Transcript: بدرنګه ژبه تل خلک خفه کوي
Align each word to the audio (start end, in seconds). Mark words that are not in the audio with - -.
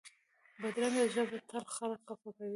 بدرنګه 0.61 1.03
ژبه 1.13 1.37
تل 1.49 1.63
خلک 1.75 2.01
خفه 2.07 2.29
کوي 2.37 2.49